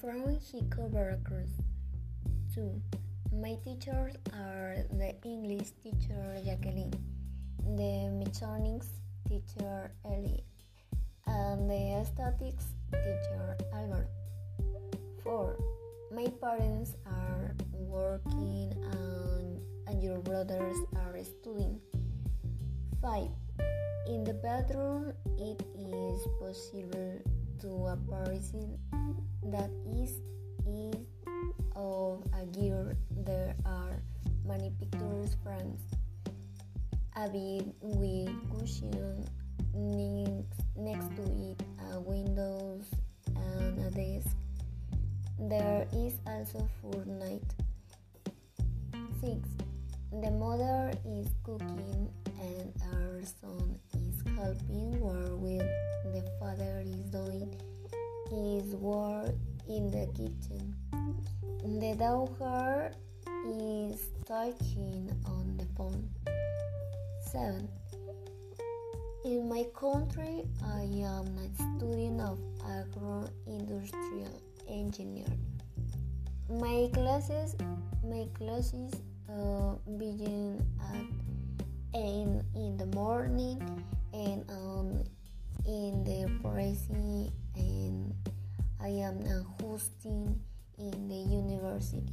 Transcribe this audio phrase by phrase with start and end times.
[0.00, 1.50] from Xico, Veracruz.
[2.54, 2.80] 2.
[3.32, 6.92] My teachers are the English teacher Jacqueline,
[7.76, 8.88] the mechanics
[9.28, 10.42] teacher Ellie,
[11.26, 14.08] and the statistics teacher Albert.
[15.22, 15.56] 4.
[16.12, 21.78] My parents are working and, and your brothers are studying.
[23.02, 23.28] 5.
[24.08, 27.20] In the bedroom, it is possible
[27.60, 28.78] to a person
[29.44, 30.20] that is
[30.66, 31.06] is
[31.76, 34.02] of a gear there are
[34.46, 35.80] many pictures frames
[37.16, 39.26] a bed with cushion
[39.74, 42.84] next next to it a windows
[43.36, 44.36] and a desk.
[45.38, 46.68] There is also
[47.06, 47.54] night
[49.20, 49.48] 6
[50.22, 53.78] the mother is cooking and her son
[54.40, 55.30] helping while
[56.12, 57.54] the father is doing
[58.30, 59.34] his work
[59.68, 60.74] in the kitchen.
[61.62, 62.92] The daughter
[63.46, 66.08] is talking on the phone.
[67.30, 67.68] 7.
[69.24, 75.28] In my country, I am a student of agro-industrial engineer.
[76.48, 77.56] My classes,
[78.02, 78.94] my classes
[79.28, 80.59] uh, begin
[84.20, 85.04] and um,
[85.66, 88.14] in the present and
[88.80, 90.38] I am a hosting
[90.78, 92.06] in the university.